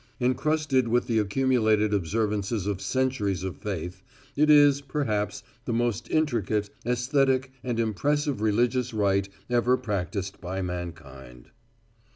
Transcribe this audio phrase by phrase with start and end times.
[0.19, 4.01] Encrusted with the accumulated observances of centuries of faith,
[4.35, 11.51] it is, perhaps, the most intricate, aesthetic and impressive religious rite ever practiced by mankind.